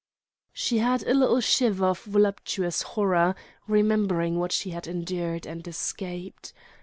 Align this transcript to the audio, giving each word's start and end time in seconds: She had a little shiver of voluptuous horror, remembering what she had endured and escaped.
She 0.51 0.79
had 0.79 1.03
a 1.03 1.13
little 1.13 1.41
shiver 1.41 1.85
of 1.85 2.01
voluptuous 2.05 2.81
horror, 2.81 3.35
remembering 3.67 4.39
what 4.39 4.51
she 4.51 4.71
had 4.71 4.87
endured 4.87 5.45
and 5.45 5.67
escaped. 5.67 6.53